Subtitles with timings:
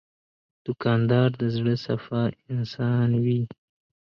[0.65, 3.41] دوکاندار د زړه صفا انسان وي.